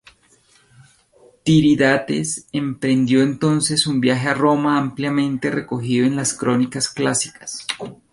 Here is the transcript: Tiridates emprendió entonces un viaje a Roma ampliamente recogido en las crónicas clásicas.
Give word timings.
Tiridates 1.43 2.47
emprendió 2.51 3.21
entonces 3.21 3.85
un 3.85 4.01
viaje 4.01 4.29
a 4.29 4.33
Roma 4.33 4.79
ampliamente 4.79 5.51
recogido 5.51 6.07
en 6.07 6.15
las 6.15 6.33
crónicas 6.33 6.89
clásicas. 6.89 7.67